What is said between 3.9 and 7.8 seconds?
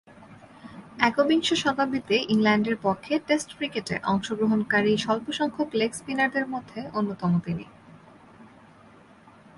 অংশগ্রহণকারী স্বল্পসংখ্যক লেগ স্পিনারদের অন্যতম তিনি।